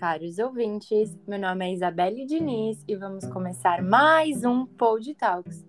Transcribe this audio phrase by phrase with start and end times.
[0.00, 1.14] caros ouvintes.
[1.28, 5.62] Meu nome é Isabelle Diniz e vamos começar mais um Pod Talks.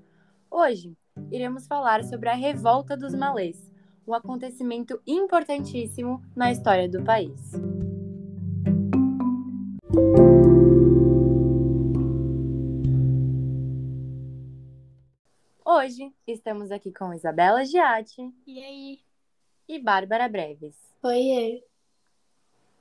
[0.49, 0.97] Hoje
[1.29, 3.69] iremos falar sobre a Revolta dos Malês,
[4.07, 7.51] um acontecimento importantíssimo na história do país.
[15.65, 18.33] Hoje estamos aqui com Isabela Giatti.
[18.47, 18.99] E aí?
[19.67, 20.77] E Bárbara Breves.
[21.03, 21.70] Oiê!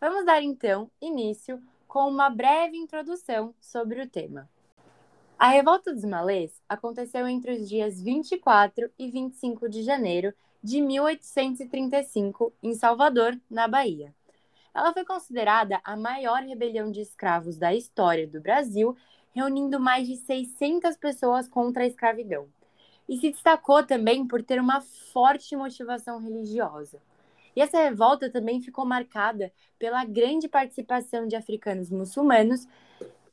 [0.00, 4.48] Vamos dar então início com uma breve introdução sobre o tema.
[5.38, 10.32] A Revolta dos Malês aconteceu entre os dias 24 e 25 de janeiro
[10.64, 14.14] de 1835 em Salvador, na Bahia.
[14.74, 18.96] Ela foi considerada a maior rebelião de escravos da história do Brasil,
[19.34, 22.48] reunindo mais de 600 pessoas contra a escravidão.
[23.06, 27.02] E se destacou também por ter uma forte motivação religiosa.
[27.54, 32.66] E essa revolta também ficou marcada pela grande participação de africanos muçulmanos,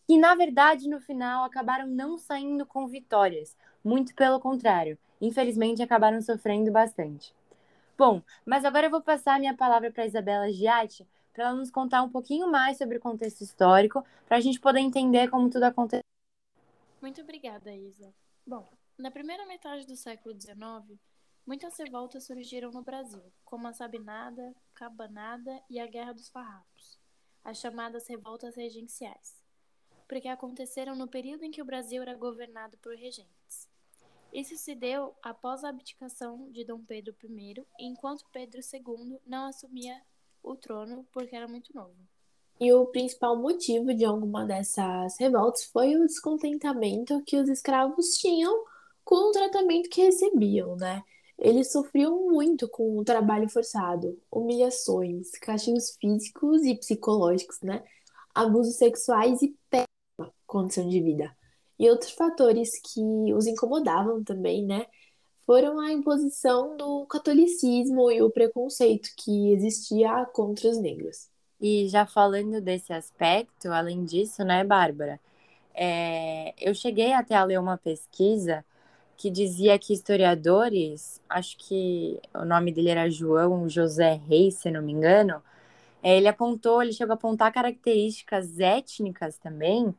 [0.07, 6.21] que na verdade no final acabaram não saindo com vitórias, muito pelo contrário, infelizmente acabaram
[6.21, 7.33] sofrendo bastante.
[7.97, 11.69] Bom, mas agora eu vou passar a minha palavra para Isabela Giatti, para ela nos
[11.69, 15.63] contar um pouquinho mais sobre o contexto histórico, para a gente poder entender como tudo
[15.63, 16.03] aconteceu.
[17.01, 18.13] Muito obrigada, Isa.
[18.45, 20.99] Bom, na primeira metade do século XIX,
[21.47, 26.99] Muitas revoltas surgiram no Brasil, como a Sabinada, Cabanada e a Guerra dos Farrapos,
[27.41, 29.41] as chamadas revoltas regenciais,
[30.09, 33.69] porque aconteceram no período em que o Brasil era governado por regentes.
[34.33, 40.01] Isso se deu após a abdicação de Dom Pedro I, enquanto Pedro II não assumia
[40.43, 41.95] o trono porque era muito novo.
[42.59, 48.65] E o principal motivo de alguma dessas revoltas foi o descontentamento que os escravos tinham
[49.05, 51.05] com o tratamento que recebiam, né?
[51.37, 57.83] Eles sofriam muito com o trabalho forçado, humilhações, castigos físicos e psicológicos, né?
[58.33, 61.35] Abusos sexuais e péssima condição de vida.
[61.79, 63.01] E outros fatores que
[63.33, 64.87] os incomodavam também, né?
[65.45, 71.29] Foram a imposição do catolicismo e o preconceito que existia contra os negros.
[71.61, 75.19] E já falando desse aspecto, além disso, né, Bárbara?
[75.73, 78.65] É, eu cheguei até a ler uma pesquisa
[79.17, 84.81] que dizia que historiadores, acho que o nome dele era João José Reis, se não
[84.81, 85.41] me engano,
[86.03, 89.93] é, ele apontou, ele chegou a apontar características étnicas também,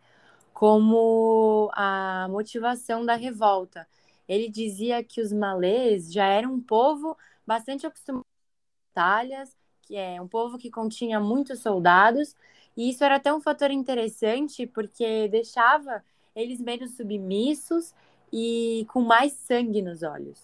[0.54, 3.88] como a motivação da revolta.
[4.28, 10.20] Ele dizia que os malês já eram um povo bastante acostumado com batalhas, que é
[10.20, 12.36] um povo que continha muitos soldados,
[12.76, 16.04] e isso era até um fator interessante porque deixava
[16.34, 17.94] eles menos submissos
[18.32, 20.38] e com mais sangue nos olhos.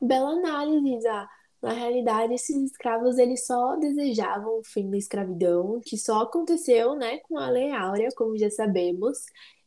[0.00, 1.28] Bela análise, Isa.
[1.62, 7.18] Na realidade, esses escravos eles só desejavam o fim da escravidão, que só aconteceu, né,
[7.20, 9.18] com a Lei Áurea, como já sabemos,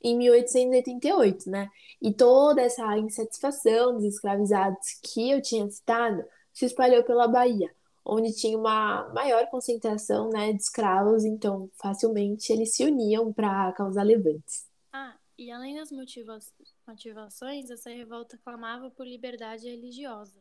[0.01, 1.69] em 1888, né?
[2.01, 7.69] E toda essa insatisfação dos escravizados que eu tinha citado se espalhou pela Bahia,
[8.05, 14.03] onde tinha uma maior concentração, né, de escravos, então facilmente eles se uniam para causar
[14.03, 14.65] levantes.
[14.93, 20.39] Ah, e além das motivações motivações, essa revolta clamava por liberdade religiosa,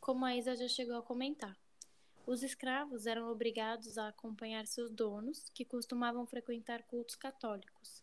[0.00, 1.54] como a Isa já chegou a comentar.
[2.26, 8.02] Os escravos eram obrigados a acompanhar seus donos, que costumavam frequentar cultos católicos,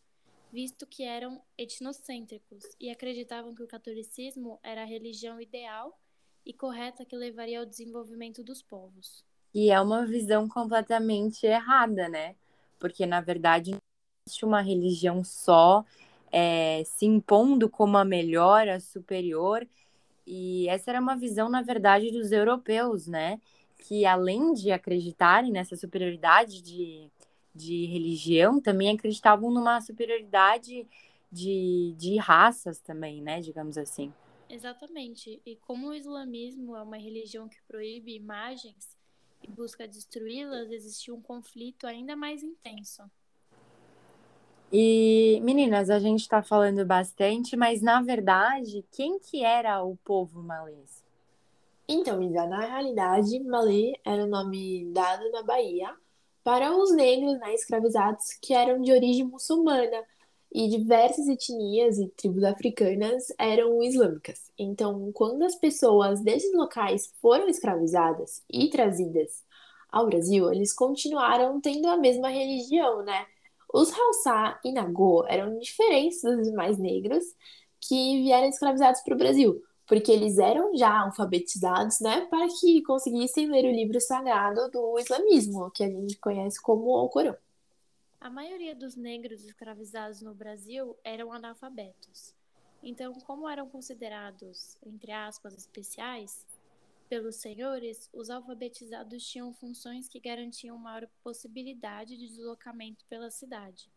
[0.51, 5.99] visto que eram etnocêntricos e acreditavam que o catolicismo era a religião ideal
[6.45, 9.25] e correta que levaria ao desenvolvimento dos povos.
[9.53, 12.35] E é uma visão completamente errada, né?
[12.77, 13.79] Porque na verdade não
[14.27, 15.83] existe uma religião só
[16.31, 19.67] é, se impondo como a melhor, a superior.
[20.25, 23.39] E essa era uma visão, na verdade, dos europeus, né?
[23.79, 27.09] Que além de acreditarem nessa superioridade de,
[27.53, 30.87] de religião, também acreditavam numa superioridade
[31.31, 33.41] de, de raças também, né?
[33.41, 34.13] Digamos assim.
[34.49, 35.41] Exatamente.
[35.45, 38.97] E como o islamismo é uma religião que proíbe imagens
[39.43, 43.03] e busca destruí-las, existia um conflito ainda mais intenso.
[44.71, 50.43] E, meninas, a gente está falando bastante, mas na verdade, quem que era o povo
[50.43, 51.03] malês?
[51.87, 55.91] Então, Isa, na realidade, Malê era o nome dado na Bahia
[56.43, 60.03] para os negros né, escravizados que eram de origem muçulmana
[60.53, 64.51] e diversas etnias e tribos africanas eram islâmicas.
[64.57, 69.43] Então, quando as pessoas desses locais foram escravizadas e trazidas
[69.91, 73.25] ao Brasil, eles continuaram tendo a mesma religião, né?
[73.71, 77.23] Os Hausa e Nagô eram diferentes dos demais negros
[77.79, 83.49] que vieram escravizados para o Brasil, porque eles eram já alfabetizados, né, para que conseguissem
[83.49, 87.35] ler o livro sagrado do islamismo, que a gente conhece como o Corão.
[88.19, 92.33] A maioria dos negros escravizados no Brasil eram analfabetos.
[92.83, 96.45] Então, como eram considerados, entre aspas, especiais
[97.09, 103.89] pelos senhores, os alfabetizados tinham funções que garantiam maior possibilidade de deslocamento pela cidade.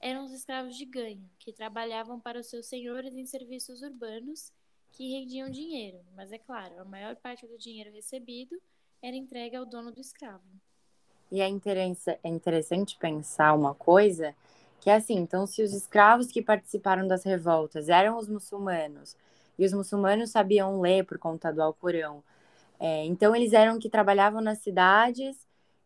[0.00, 4.52] Eram os escravos de ganho, que trabalhavam para os seus senhores em serviços urbanos
[4.92, 8.56] que rendiam dinheiro, mas é claro, a maior parte do dinheiro recebido
[9.02, 10.44] era entregue ao dono do escravo.
[11.30, 11.48] E é
[12.24, 14.34] interessante pensar uma coisa,
[14.80, 19.16] que é assim, então se os escravos que participaram das revoltas eram os muçulmanos,
[19.58, 22.22] e os muçulmanos sabiam ler por conta do Alcorão,
[22.78, 25.36] é, então eles eram que trabalhavam nas cidades,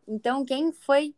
[0.06, 1.14] então quem foi,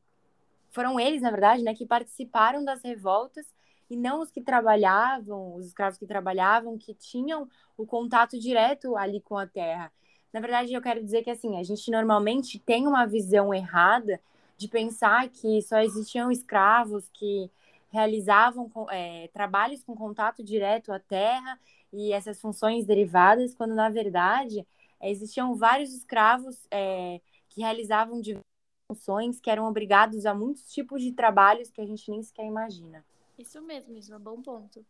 [0.71, 3.47] foram eles, na verdade, né, que participaram das revoltas,
[3.91, 9.21] e não os que trabalhavam, os escravos que trabalhavam, que tinham o contato direto ali
[9.21, 9.93] com a terra.
[10.33, 14.21] Na verdade, eu quero dizer que assim, a gente normalmente tem uma visão errada
[14.57, 17.51] de pensar que só existiam escravos que
[17.95, 21.61] realizavam é, trabalhos com contato direto à terra
[21.93, 24.67] e essas funções derivadas, quando na verdade
[25.01, 28.43] existiam vários escravos é, que realizavam diversas
[28.91, 33.05] funções, que eram obrigados a muitos tipos de trabalhos que a gente nem sequer imagina.
[33.39, 34.85] Isso mesmo, isso é um bom ponto.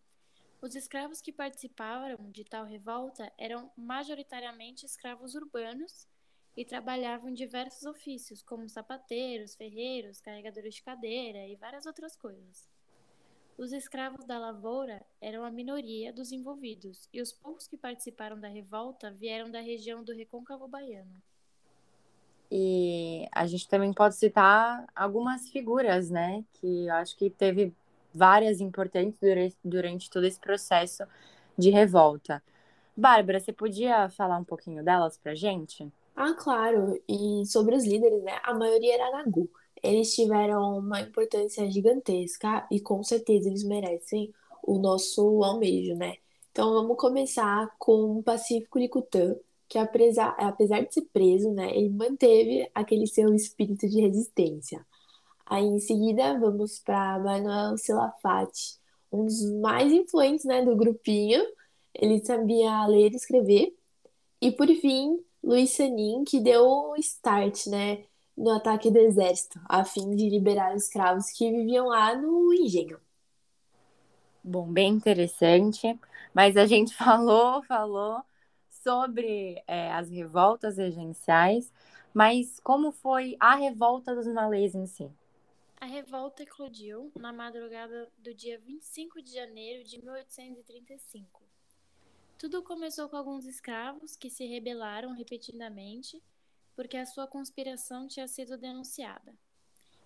[0.62, 6.08] Os escravos que participaram de tal revolta eram majoritariamente escravos urbanos
[6.56, 12.73] e trabalhavam em diversos ofícios, como sapateiros, ferreiros, carregadores de cadeira e várias outras coisas.
[13.56, 18.48] Os escravos da lavoura eram a minoria dos envolvidos, e os poucos que participaram da
[18.48, 21.22] revolta vieram da região do Recôncavo Baiano.
[22.50, 27.72] E a gente também pode citar algumas figuras, né, que eu acho que teve
[28.12, 31.04] várias importantes durante, durante todo esse processo
[31.56, 32.42] de revolta.
[32.96, 35.90] Bárbara, você podia falar um pouquinho delas pra gente?
[36.14, 37.00] Ah, claro.
[37.08, 38.38] E sobre os líderes, né?
[38.44, 39.48] A maioria era Nagu.
[39.84, 44.32] Eles tiveram uma importância gigantesca e com certeza eles merecem
[44.62, 46.16] o nosso almejo, né?
[46.50, 49.36] Então vamos começar com o Pacífico Licutã,
[49.68, 54.86] que apesar, de ser preso, né, ele manteve aquele seu espírito de resistência.
[55.44, 58.78] Aí em seguida vamos para Manuel Silafate,
[59.12, 61.44] um dos mais influentes né, do grupinho.
[61.92, 63.76] Ele sabia ler e escrever.
[64.40, 68.04] E por fim, Luiz Sanin, que deu o start né,
[68.36, 73.00] no ataque do exército, a fim de liberar os escravos que viviam lá no engenho.
[74.42, 75.98] Bom, bem interessante.
[76.34, 78.22] Mas a gente falou, falou
[78.68, 81.72] sobre é, as revoltas regenciais,
[82.12, 85.10] mas como foi a revolta dos malês em si?
[85.80, 91.42] A revolta eclodiu na madrugada do dia 25 de janeiro de 1835.
[92.38, 96.22] Tudo começou com alguns escravos que se rebelaram repetidamente
[96.74, 99.34] porque a sua conspiração tinha sido denunciada.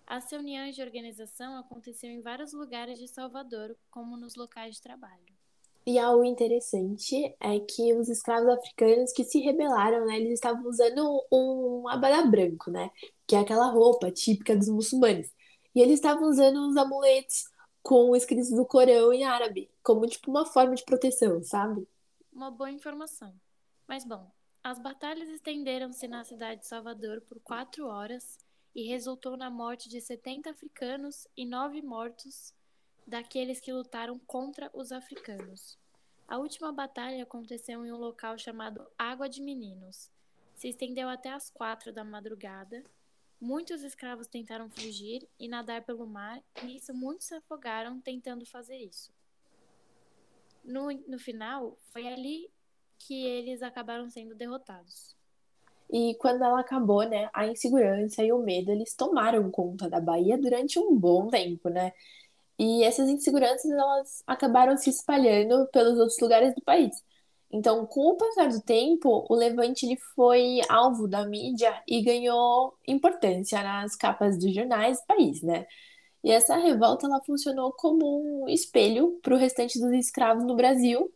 [0.05, 5.39] As reuniões de organização aconteciam em vários lugares de Salvador, como nos locais de trabalho.
[5.85, 11.25] E algo interessante é que os escravos africanos que se rebelaram, né, eles estavam usando
[11.31, 12.91] um abadá branco, né,
[13.25, 15.27] que é aquela roupa típica dos muçulmanos.
[15.73, 17.45] E eles estavam usando uns amuletos
[17.81, 21.87] com escritos do Corão em árabe, como tipo uma forma de proteção, sabe?
[22.31, 23.33] Uma boa informação.
[23.87, 24.29] Mas bom,
[24.63, 28.37] as batalhas estenderam-se na cidade de Salvador por quatro horas
[28.75, 32.53] e resultou na morte de 70 africanos e nove mortos
[33.07, 35.77] daqueles que lutaram contra os africanos.
[36.27, 40.11] A última batalha aconteceu em um local chamado Água de Meninos.
[40.55, 42.83] Se estendeu até as quatro da madrugada
[43.39, 48.75] Muitos escravos tentaram fugir e nadar pelo mar, e nisso muitos se afogaram tentando fazer
[48.75, 49.13] isso.
[50.61, 52.51] No, no final, foi ali
[52.99, 55.15] que eles acabaram sendo derrotados.
[55.91, 60.37] E quando ela acabou, né, a insegurança e o medo, eles tomaram conta da Bahia
[60.37, 61.93] durante um bom tempo, né?
[62.59, 66.93] E essas inseguranças, elas acabaram se espalhando pelos outros lugares do país.
[67.51, 72.77] Então, com o passar do tempo, o Levante ele foi alvo da mídia e ganhou
[72.87, 75.65] importância nas capas dos jornais do país, né?
[76.23, 81.11] E essa revolta ela funcionou como um espelho para o restante dos escravos no Brasil,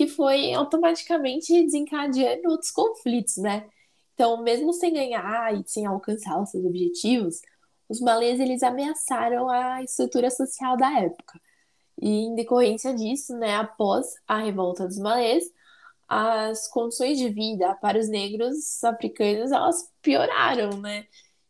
[0.00, 3.68] que foi automaticamente desencadeando outros conflitos, né?
[4.14, 7.42] Então, mesmo sem ganhar e sem alcançar os seus objetivos,
[7.86, 11.38] os malês eles ameaçaram a estrutura social da época.
[12.00, 15.44] E em decorrência disso, né, após a revolta dos malês,
[16.08, 21.04] as condições de vida para os negros africanos elas pioraram, né?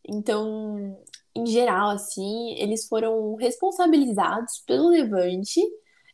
[0.04, 0.98] Então,
[1.36, 5.60] em geral, assim, eles foram responsabilizados pelo levante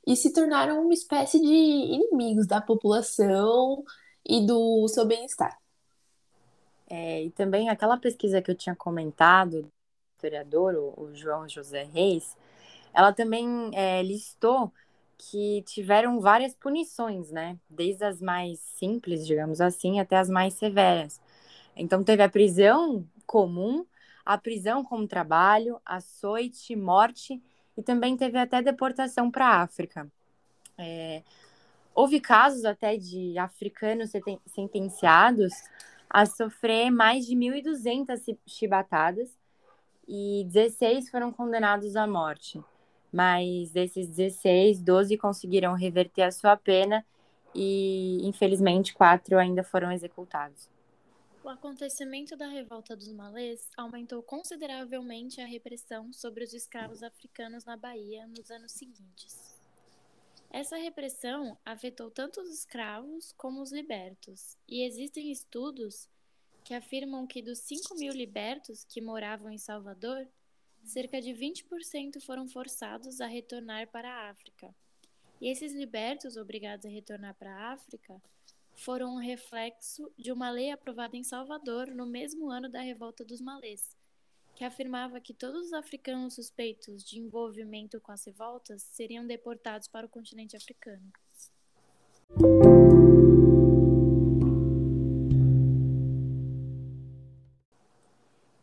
[0.07, 3.85] e se tornaram uma espécie de inimigos da população
[4.25, 5.59] e do seu bem-estar.
[6.89, 9.71] É, e também aquela pesquisa que eu tinha comentado,
[10.15, 12.37] historiador, o, o João José Reis,
[12.95, 14.73] ela também é, listou
[15.19, 17.59] que tiveram várias punições, né?
[17.69, 21.21] Desde as mais simples, digamos assim, até as mais severas.
[21.75, 23.85] Então, teve a prisão comum,
[24.25, 27.43] a prisão como trabalho, açoite, morte
[27.77, 30.11] e também teve até deportação para a África.
[30.79, 31.23] É,
[31.95, 34.13] houve casos até de africanos
[34.47, 35.53] sentenciados
[36.09, 39.37] a sofrer mais de 1.200 chibatadas
[40.07, 42.63] e 16 foram condenados à morte.
[43.13, 47.05] Mas desses 16, 12 conseguiram reverter a sua pena
[47.55, 50.69] e, infelizmente, quatro ainda foram executados.
[51.47, 57.77] O acontecimento da revolta dos malês aumentou consideravelmente a repressão sobre os escravos africanos na
[57.77, 59.57] Bahia nos anos seguintes.
[60.51, 66.09] Essa repressão afetou tanto os escravos como os libertos, e existem estudos
[66.65, 70.27] que afirmam que dos 5 mil libertos que moravam em Salvador,
[70.83, 74.75] cerca de 20% foram forçados a retornar para a África.
[75.41, 78.21] E esses libertos obrigados a retornar para a África
[78.77, 83.41] foram um reflexo de uma lei aprovada em Salvador no mesmo ano da revolta dos
[83.41, 83.97] malês,
[84.55, 90.07] que afirmava que todos os africanos suspeitos de envolvimento com as revoltas seriam deportados para
[90.07, 91.11] o continente africano.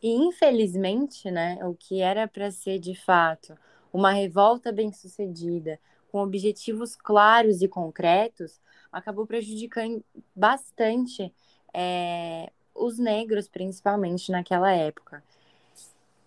[0.02, 3.58] E infelizmente, né, o que era para ser de fato
[3.92, 5.80] uma revolta bem-sucedida,
[6.12, 8.60] com objetivos claros e concretos,
[8.94, 10.04] acabou prejudicando
[10.36, 11.34] bastante
[11.74, 15.24] é, os negros, principalmente naquela época.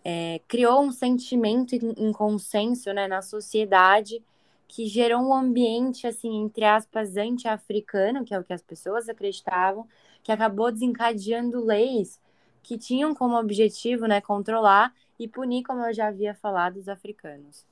[0.05, 4.23] É, criou um sentimento em, consenso né, na sociedade
[4.69, 9.87] que gerou um ambiente, assim, entre aspas, anti-africano, que é o que as pessoas acreditavam,
[10.23, 12.21] que acabou desencadeando leis
[12.67, 17.65] que tinham como objetivo né, controlar e punir, como eu já havia falado, os africanos.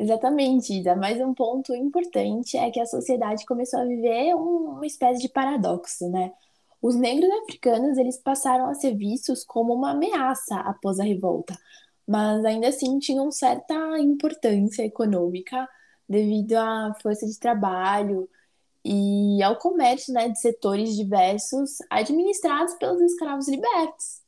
[0.00, 0.96] Exatamente, Isa.
[0.96, 6.08] Mas um ponto importante é que a sociedade começou a viver uma espécie de paradoxo,
[6.08, 6.32] né?
[6.80, 11.54] Os negros africanos eles passaram a ser vistos como uma ameaça após a revolta,
[12.08, 15.68] mas ainda assim tinham certa importância econômica
[16.08, 18.26] devido à força de trabalho
[18.82, 24.22] e ao comércio né, de setores diversos administrados pelos escravos libertos.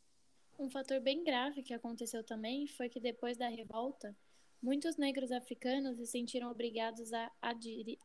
[0.59, 4.15] Um fator bem grave que aconteceu também foi que depois da revolta,
[4.63, 7.31] Muitos negros africanos se sentiram obrigados a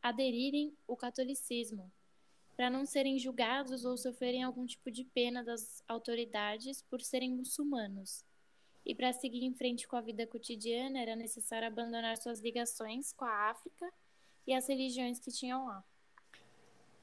[0.02, 1.88] aderirem ao catolicismo,
[2.56, 8.24] para não serem julgados ou sofrerem algum tipo de pena das autoridades por serem muçulmanos.
[8.84, 13.24] E para seguir em frente com a vida cotidiana, era necessário abandonar suas ligações com
[13.24, 13.88] a África
[14.44, 15.84] e as religiões que tinham lá.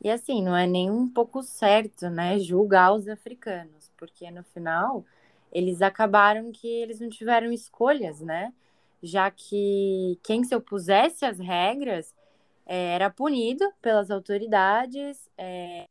[0.04, 5.06] E assim, não é nem um pouco certo, né, julgar os africanos, porque no final
[5.50, 8.54] eles acabaram que eles não tiveram escolhas, né?
[9.06, 12.14] Já que quem se opusesse às regras
[12.66, 15.88] é, era punido pelas autoridades, é,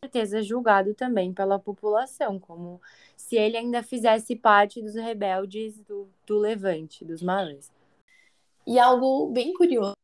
[0.00, 2.80] com certeza julgado também pela população, como
[3.16, 7.72] se ele ainda fizesse parte dos rebeldes do, do Levante, dos malês.
[8.66, 9.94] E algo bem curioso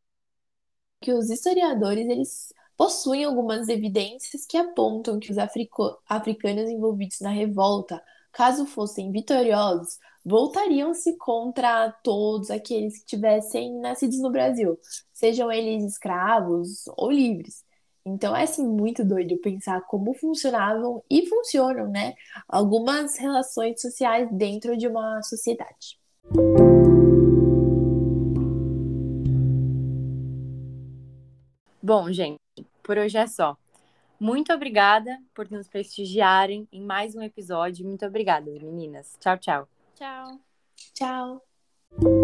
[1.03, 8.03] que os historiadores eles possuem algumas evidências que apontam que os africanos envolvidos na revolta
[8.33, 14.79] caso fossem vitoriosos, voltariam-se contra todos aqueles que tivessem nascidos no Brasil,
[15.13, 17.65] sejam eles escravos ou livres.
[18.05, 22.15] Então é assim muito doido pensar como funcionavam e funcionam, né,
[22.49, 25.99] algumas relações sociais dentro de uma sociedade.
[31.83, 32.39] Bom, gente,
[32.83, 33.57] por hoje é só.
[34.19, 37.87] Muito obrigada por nos prestigiarem em mais um episódio.
[37.87, 39.17] Muito obrigada, meninas.
[39.19, 39.80] Tchau, tchau.
[40.01, 40.41] Tchau.
[40.95, 42.20] Tchau.